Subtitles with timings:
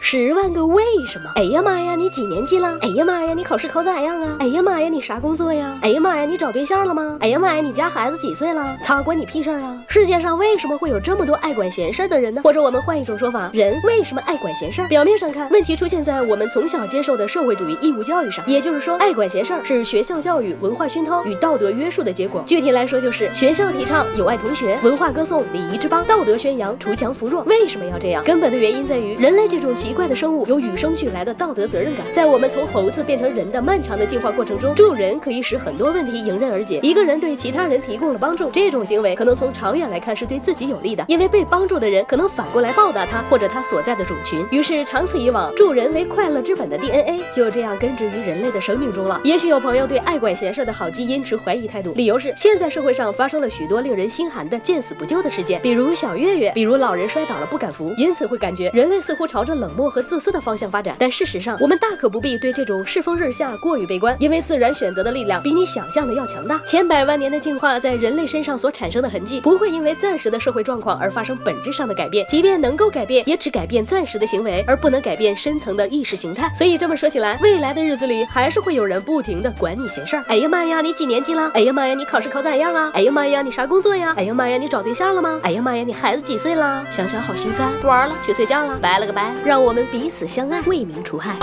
[0.00, 1.30] 十万个为什么？
[1.34, 2.78] 哎呀妈呀，你几年级了？
[2.80, 4.36] 哎呀妈呀，你考试考咋样啊？
[4.38, 5.76] 哎呀妈呀，你啥工作呀？
[5.82, 7.18] 哎呀妈呀，你找对象了吗？
[7.20, 8.78] 哎呀妈呀，你家孩子几岁了？
[8.82, 9.76] 操，关你屁事儿啊！
[9.88, 12.40] 世界上为什么会有这么多爱管闲事的人呢？
[12.44, 14.86] 或者我们换一种说法，人为什么爱管闲事？
[14.88, 22.42] 表面上看，问题出现在我们从小接受的社会主义义务教育上，也就是说，爱管闲事是学校教育、文化熏陶与道德约束的结果。
[22.46, 27.42] 具体来说，就是学校提倡友爱同学，文化歌颂礼仪之邦，道德宣扬锄强扶弱。
[27.42, 28.22] 为什么要这样？
[28.24, 32.04] 根本的原因在于人类这种奇怪的生物有与生俱来的道德责任感。
[32.12, 36.78] 在我们从猴子变成人的漫长的进化过程中，助人可以使很多问题迎刃而解。
[36.82, 44.44] 一个人对其他人提供了帮助，这种行为可能从长远来看是对自己有利的，因为被帮助的人可能反过来报答他或者他所在的种群。
[44.50, 49.18] 于是长此以往，助人为快乐之本的 DNA 就这样根植于人类的生命中了。
[49.24, 60.96] 也许有朋友对爱管闲事的好基因持怀疑态度，理由是现在社会上发生了许多令人心寒的见死不救的事件，比如小月月，比如老人摔倒了不敢扶，因此会感觉人类似乎朝着冷漠和自私的方向发展。
[60.98, 66.60] 但事实上，我们大可不必对这种世风日下过于悲观，因为自然选择的力量比你想象的要强大。
[66.66, 72.26] 千百万年的进化在人类身上所产生的痕迹，不会因为暂时的社会状况而发生本质上的改变。
[72.28, 76.50] 即便能够改变，也只改变暂时的行为，而不能改变深层的意识形态。
[76.56, 80.24] 所以这么说起来，未来的日子里还是会有人不停的管你闲事儿。
[80.26, 81.50] 哎呀妈呀，你几年级了？
[81.54, 82.90] 哎呀妈呀，你考试考咋样啊？
[82.94, 84.12] 哎呀妈呀，你啥工作呀？
[84.16, 85.40] 哎呀妈呀，你找对象了吗？
[85.42, 86.84] 哎呀妈呀，你孩子几岁了？
[86.90, 91.36] 想想好心塞，不玩了，去睡觉了，拜了个拜，让我我们彼此相爱，为民除害。